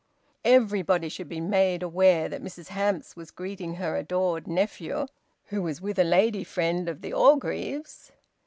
[0.45, 5.05] Everybody should be made aware that Mrs Hamps was greeting her adored nephew,
[5.49, 8.11] who was with a lady friend of the Orgreaves.